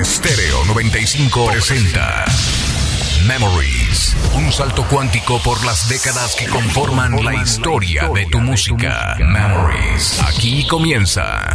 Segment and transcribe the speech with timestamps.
[0.00, 2.24] Estéreo 95 presenta
[3.26, 9.16] Memories, un salto cuántico por las décadas que conforman la historia de tu música.
[9.18, 11.54] Memories, aquí comienza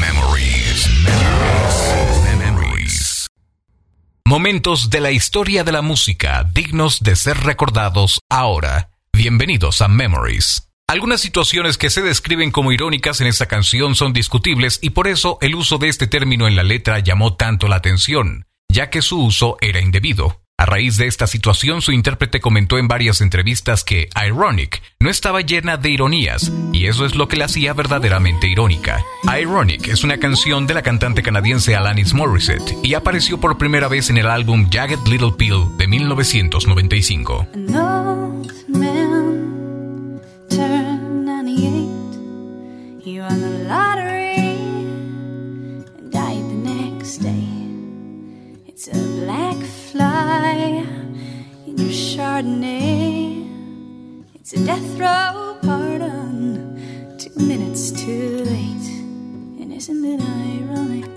[0.00, 3.26] Memories, Memories, Memories.
[4.24, 8.90] Momentos de la historia de la música dignos de ser recordados ahora.
[9.12, 10.68] Bienvenidos a Memories.
[10.86, 15.38] Algunas situaciones que se describen como irónicas en esta canción son discutibles y por eso
[15.40, 19.18] el uso de este término en la letra llamó tanto la atención, ya que su
[19.20, 20.42] uso era indebido.
[20.56, 25.40] A raíz de esta situación, su intérprete comentó en varias entrevistas que Ironic no estaba
[25.40, 29.02] llena de ironías, y eso es lo que la hacía verdaderamente irónica.
[29.24, 34.10] Ironic es una canción de la cantante canadiense Alanis Morissette y apareció por primera vez
[34.10, 37.48] en el álbum Jagged Little Pill de 1995.
[43.64, 44.36] Lottery
[45.96, 47.48] and died the next day.
[48.66, 49.56] It's a black
[49.90, 50.84] fly
[51.66, 53.48] in your Chardonnay.
[54.34, 58.88] It's a death row pardon, two minutes too late.
[59.60, 61.13] And isn't it ironic?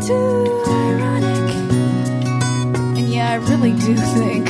[0.00, 1.54] Too ironic.
[2.96, 4.48] And yeah, I really do think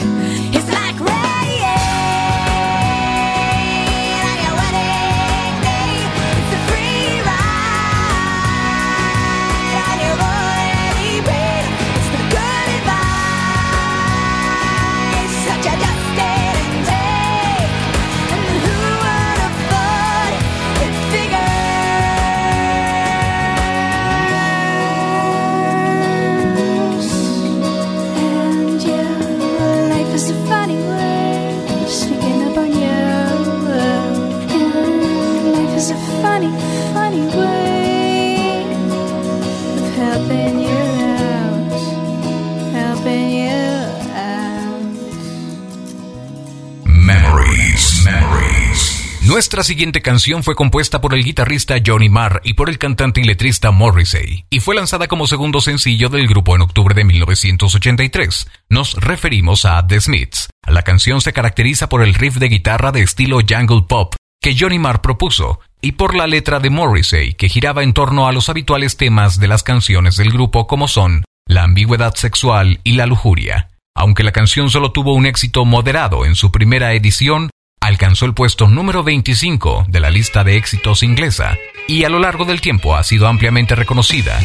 [49.41, 53.25] Nuestra siguiente canción fue compuesta por el guitarrista Johnny Marr y por el cantante y
[53.25, 58.47] letrista Morrissey, y fue lanzada como segundo sencillo del grupo en octubre de 1983.
[58.69, 60.51] Nos referimos a The Smiths.
[60.69, 64.79] La canción se caracteriza por el riff de guitarra de estilo jungle pop que Johnny
[64.79, 68.99] Marr propuso, y por la letra de Morrissey, que giraba en torno a los habituales
[68.99, 73.71] temas de las canciones del grupo como son la ambigüedad sexual y la lujuria.
[73.97, 77.49] Aunque la canción solo tuvo un éxito moderado en su primera edición,
[77.81, 82.45] alcanzó el puesto número 25 de la lista de éxitos inglesa y a lo largo
[82.45, 84.39] del tiempo ha sido ampliamente reconocida.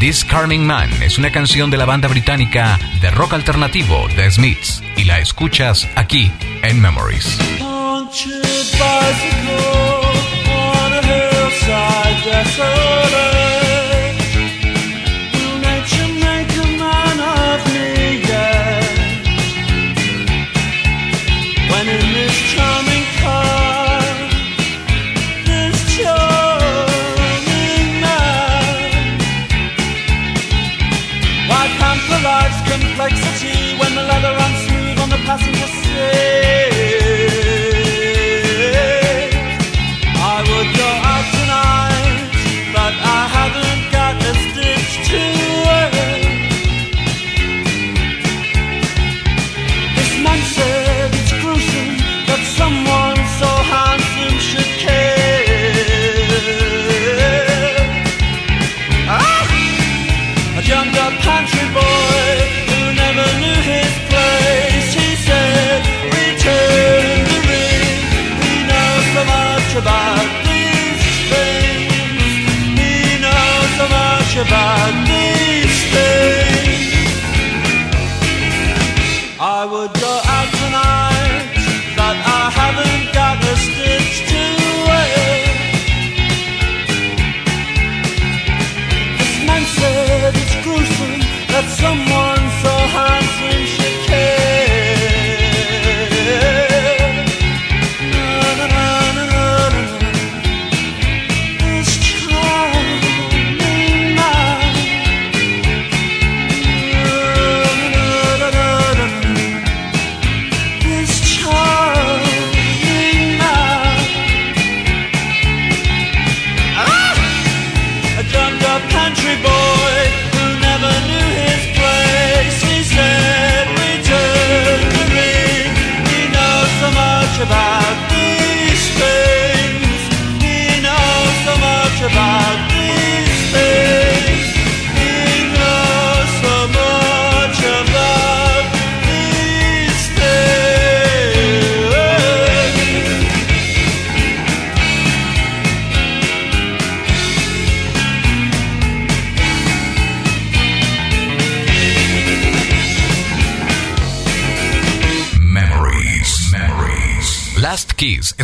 [0.00, 4.82] This Carming Man es una canción de la banda británica de rock alternativo The Smiths
[4.96, 6.32] y la escuchas aquí
[6.62, 7.38] en Memories.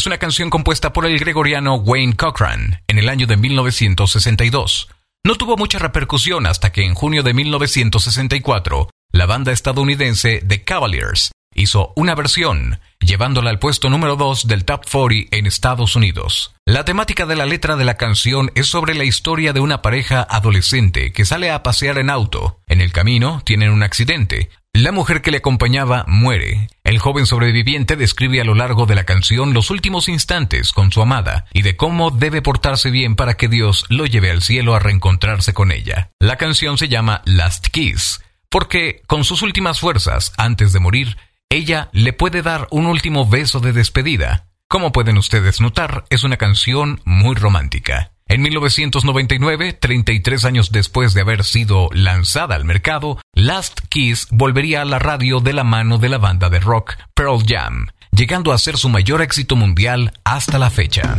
[0.04, 4.90] Es una canción compuesta por el gregoriano Wayne Cochran en el año de 1962.
[5.24, 11.32] No tuvo mucha repercusión hasta que en junio de 1964 la banda estadounidense The Cavaliers
[11.54, 16.52] hizo una versión, llevándola al puesto número 2 del Top 40 en Estados Unidos.
[16.66, 20.20] La temática de la letra de la canción es sobre la historia de una pareja
[20.20, 22.60] adolescente que sale a pasear en auto.
[22.66, 26.68] En el camino tienen un accidente, la mujer que le acompañaba muere.
[26.84, 31.00] El joven sobreviviente describe a lo largo de la canción los últimos instantes con su
[31.00, 34.80] amada y de cómo debe portarse bien para que Dios lo lleve al cielo a
[34.80, 36.10] reencontrarse con ella.
[36.20, 41.16] La canción se llama Last Kiss, porque con sus últimas fuerzas, antes de morir,
[41.48, 44.48] ella le puede dar un último beso de despedida.
[44.68, 48.13] Como pueden ustedes notar, es una canción muy romántica.
[48.26, 54.86] En 1999, 33 años después de haber sido lanzada al mercado, Last Kiss volvería a
[54.86, 58.78] la radio de la mano de la banda de rock Pearl Jam, llegando a ser
[58.78, 61.18] su mayor éxito mundial hasta la fecha.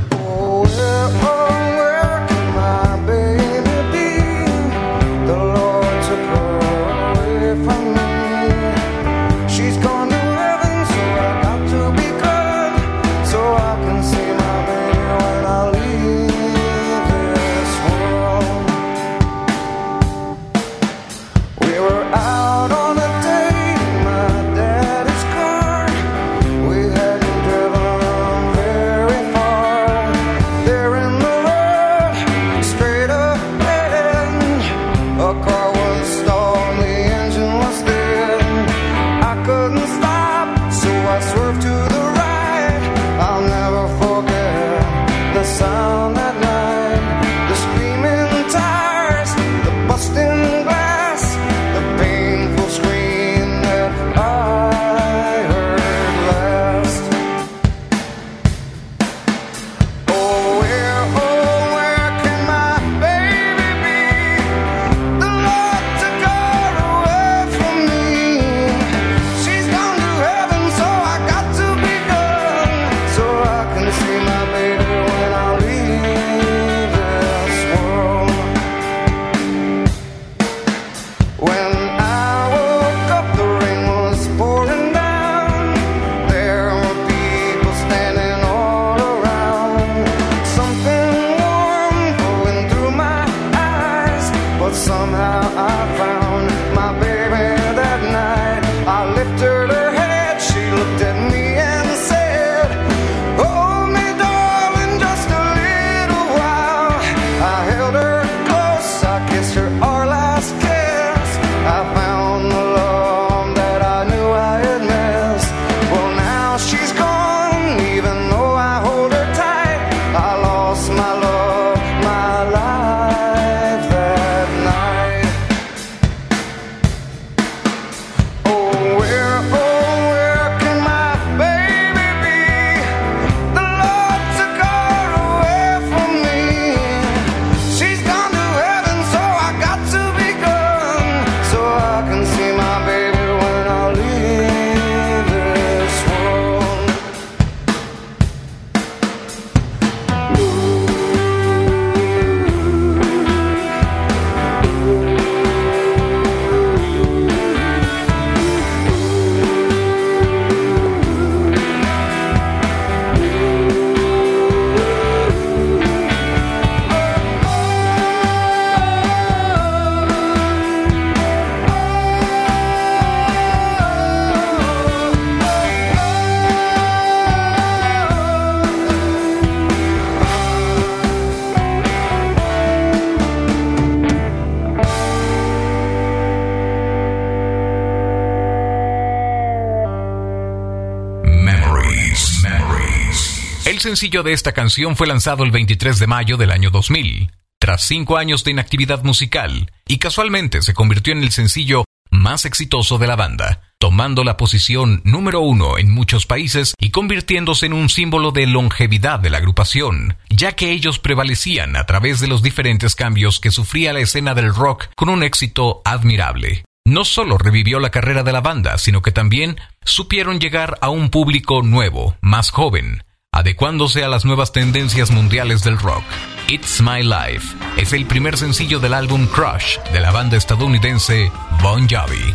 [193.96, 198.18] Sencillo de esta canción fue lanzado el 23 de mayo del año 2000, tras cinco
[198.18, 203.16] años de inactividad musical, y casualmente se convirtió en el sencillo más exitoso de la
[203.16, 208.48] banda, tomando la posición número uno en muchos países y convirtiéndose en un símbolo de
[208.48, 213.50] longevidad de la agrupación, ya que ellos prevalecían a través de los diferentes cambios que
[213.50, 216.66] sufría la escena del rock con un éxito admirable.
[216.84, 221.10] No solo revivió la carrera de la banda, sino que también supieron llegar a un
[221.10, 223.05] público nuevo, más joven,
[223.36, 226.04] adecuándose a las nuevas tendencias mundiales del rock.
[226.48, 231.88] It's My Life es el primer sencillo del álbum Crush de la banda estadounidense Bon
[231.88, 232.34] Jovi.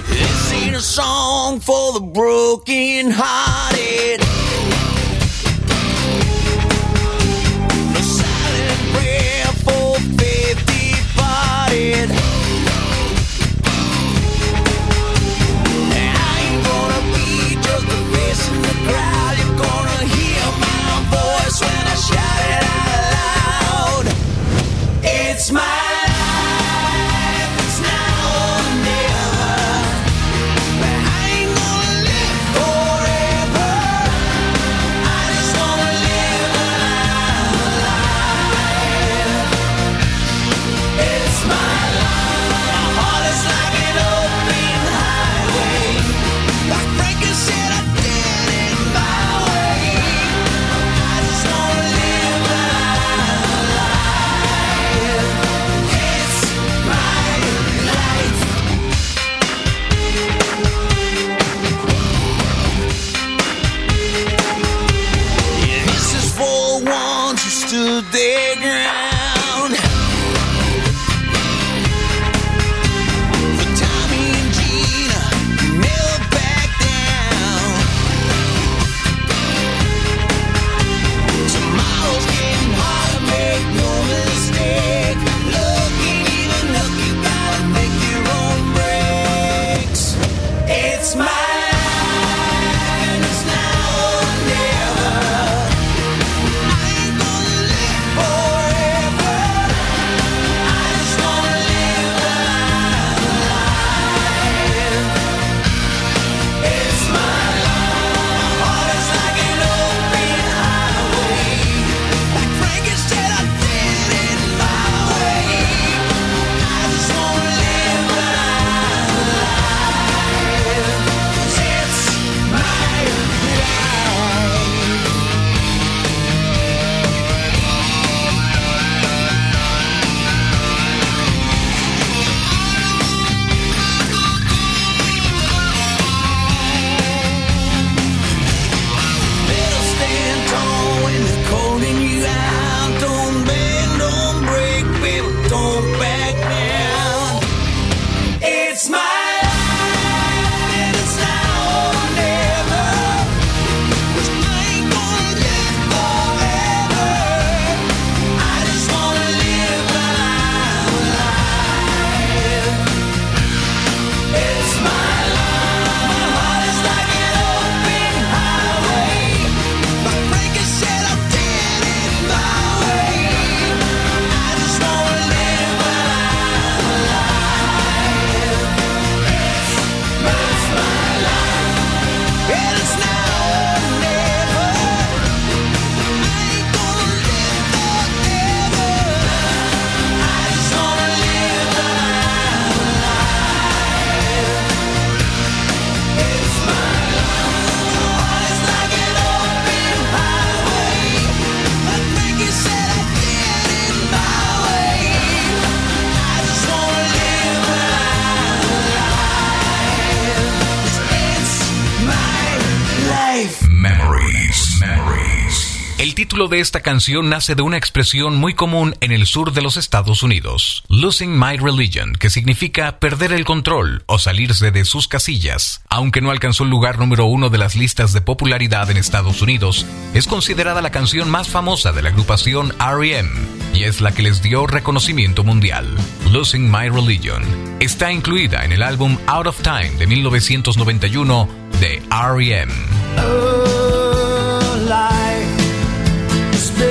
[216.14, 219.76] Título de esta canción nace de una expresión muy común en el sur de los
[219.76, 225.82] Estados Unidos, losing my religion, que significa perder el control o salirse de sus casillas.
[225.90, 229.84] Aunque no alcanzó el lugar número uno de las listas de popularidad en Estados Unidos,
[230.14, 233.28] es considerada la canción más famosa de la agrupación REM
[233.74, 235.86] y es la que les dio reconocimiento mundial.
[236.32, 237.42] Losing My Religion
[237.78, 241.46] está incluida en el álbum Out of Time de 1991
[241.78, 242.70] de REM.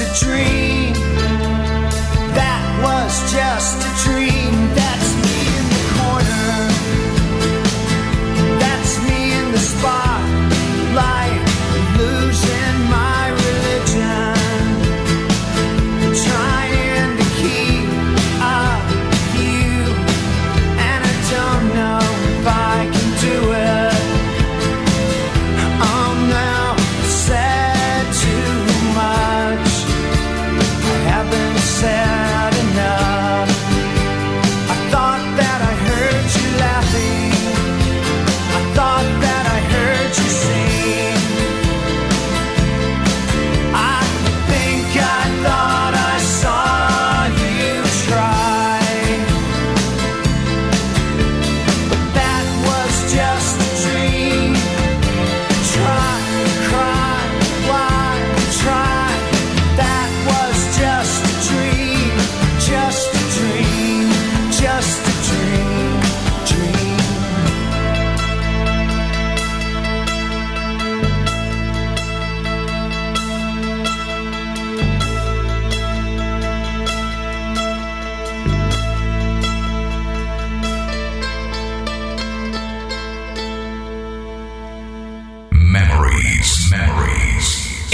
[0.00, 0.59] was just a dream.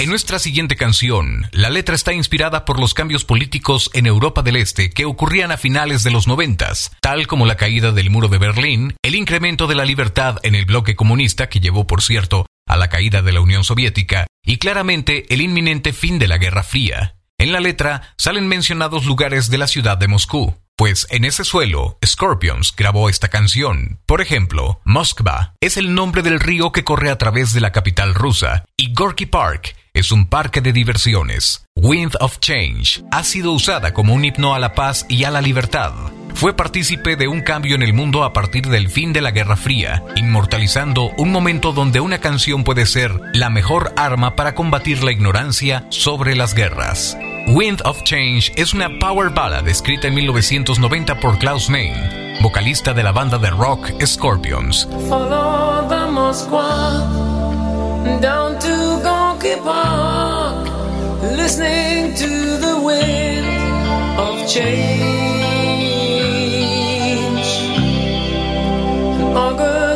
[0.07, 4.55] En nuestra siguiente canción, la letra está inspirada por los cambios políticos en Europa del
[4.55, 8.37] Este que ocurrían a finales de los noventas, tal como la caída del muro de
[8.37, 12.77] Berlín, el incremento de la libertad en el bloque comunista que llevó, por cierto, a
[12.77, 17.16] la caída de la Unión Soviética, y claramente el inminente fin de la Guerra Fría.
[17.39, 21.99] En la letra salen mencionados lugares de la ciudad de Moscú, pues en ese suelo
[22.03, 23.99] Scorpions grabó esta canción.
[24.07, 28.15] Por ejemplo, Moskva es el nombre del río que corre a través de la capital
[28.15, 31.67] rusa y Gorky Park es un parque de diversiones.
[31.75, 35.41] Wind of Change ha sido usada como un himno a la paz y a la
[35.41, 35.93] libertad.
[36.37, 39.55] Fue partícipe de un cambio en el mundo a partir del fin de la Guerra
[39.55, 45.11] Fría, inmortalizando un momento donde una canción puede ser la mejor arma para combatir la
[45.11, 47.17] ignorancia sobre las guerras.
[47.47, 51.95] Wind of Change es una power ballad escrita en 1990 por Klaus Main,
[52.43, 54.87] vocalista de la banda de rock Scorpions.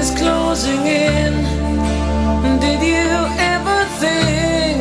[0.00, 1.32] is closing in.
[2.58, 3.10] Did you
[3.54, 4.78] ever think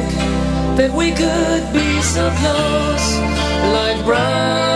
[0.77, 3.07] that we could be so close,
[3.73, 4.68] like brown?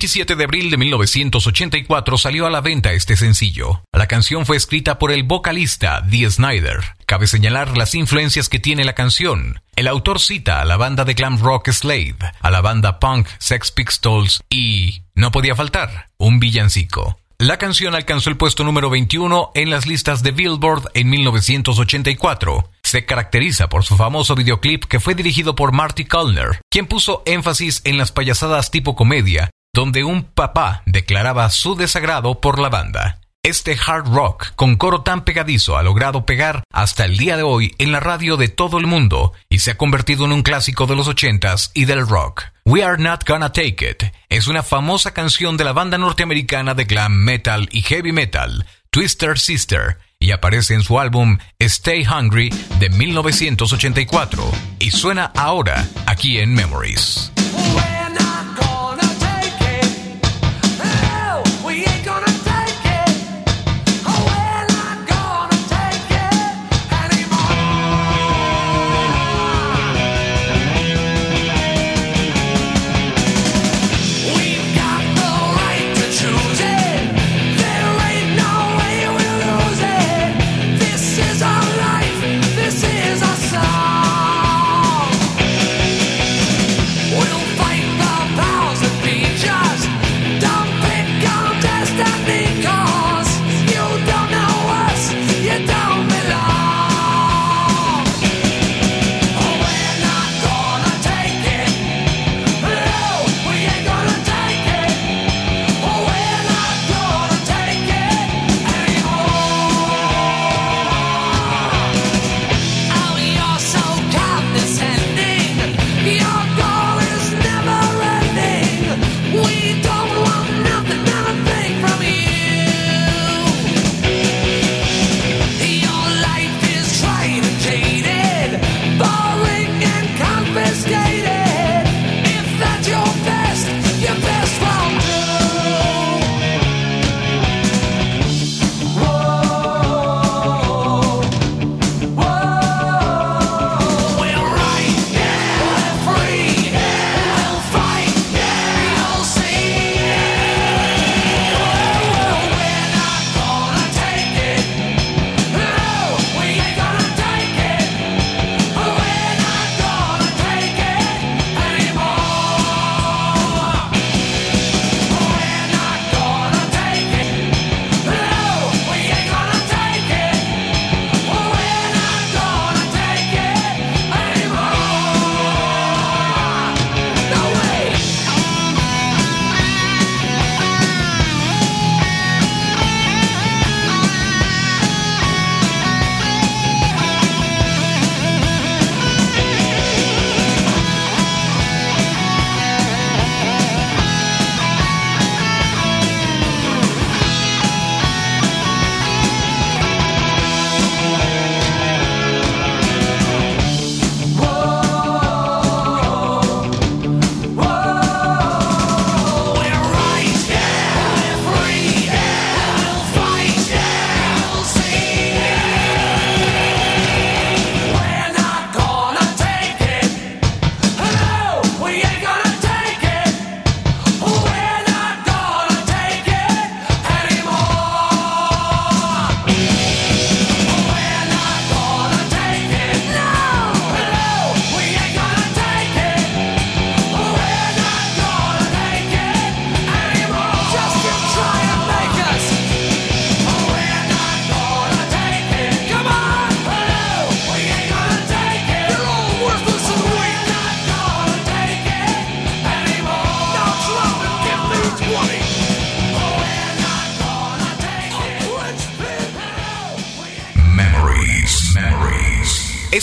[0.00, 3.82] 27 de abril de 1984 salió a la venta este sencillo.
[3.92, 6.96] La canción fue escrita por el vocalista Dee Snyder.
[7.04, 9.60] Cabe señalar las influencias que tiene la canción.
[9.76, 13.72] El autor cita a la banda de glam rock Slave, a la banda punk Sex
[13.72, 17.18] Pistols y, no podía faltar, un villancico.
[17.36, 22.70] La canción alcanzó el puesto número 21 en las listas de Billboard en 1984.
[22.82, 27.82] Se caracteriza por su famoso videoclip que fue dirigido por Marty Kellner, quien puso énfasis
[27.84, 33.20] en las payasadas tipo comedia, donde un papá declaraba su desagrado por la banda.
[33.42, 37.74] Este hard rock con coro tan pegadizo ha logrado pegar hasta el día de hoy
[37.78, 40.94] en la radio de todo el mundo y se ha convertido en un clásico de
[40.94, 42.44] los ochentas y del rock.
[42.66, 46.84] We Are Not Gonna Take It es una famosa canción de la banda norteamericana de
[46.84, 52.90] glam metal y heavy metal, Twister Sister, y aparece en su álbum Stay Hungry de
[52.90, 57.32] 1984 y suena ahora aquí en Memories.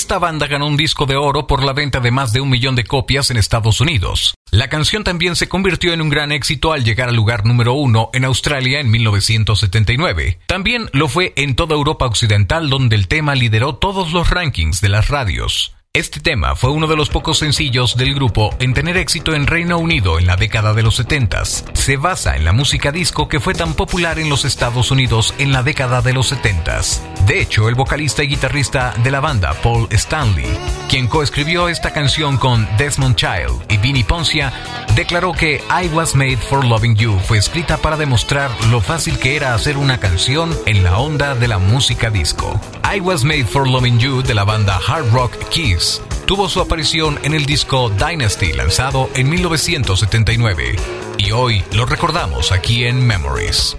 [0.08, 2.76] Esta banda ganó un disco de oro por la venta de más de un millón
[2.76, 4.36] de copias en Estados Unidos.
[4.52, 8.10] La canción también se convirtió en un gran éxito al llegar al lugar número uno
[8.13, 10.39] en Australia en 1979.
[10.48, 14.88] También lo fue en toda Europa Occidental donde el tema lideró todos los rankings de
[14.88, 15.76] las radios.
[15.97, 19.79] Este tema fue uno de los pocos sencillos del grupo en tener éxito en Reino
[19.79, 21.43] Unido en la década de los 70.
[21.43, 25.51] Se basa en la música disco que fue tan popular en los Estados Unidos en
[25.51, 26.81] la década de los 70.
[27.25, 30.45] De hecho, el vocalista y guitarrista de la banda, Paul Stanley,
[30.88, 34.53] quien coescribió esta canción con Desmond Child y Vinnie Poncia,
[34.95, 39.36] declaró que I Was Made for Loving You fue escrita para demostrar lo fácil que
[39.36, 42.62] era hacer una canción en la onda de la música disco.
[42.83, 45.87] I Was Made for Loving You de la banda Hard Rock Kiss
[46.27, 50.75] tuvo su aparición en el disco Dynasty lanzado en 1979
[51.17, 53.77] y hoy lo recordamos aquí en Memories.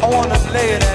[0.00, 0.87] I wanna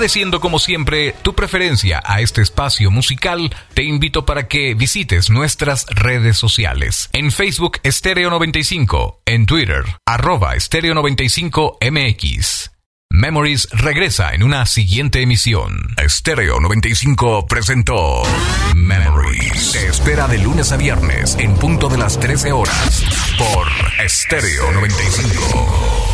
[0.00, 5.84] Agradeciendo como siempre tu preferencia a este espacio musical, te invito para que visites nuestras
[5.90, 7.10] redes sociales.
[7.12, 12.70] En Facebook Estéreo 95, en Twitter arroba Estéreo 95 MX.
[13.10, 15.94] Memories regresa en una siguiente emisión.
[16.02, 18.22] Estéreo 95 presentó
[18.74, 19.72] Memories.
[19.72, 23.04] Te espera de lunes a viernes en punto de las 13 horas.
[23.36, 23.68] por
[24.02, 26.09] Estéreo 95.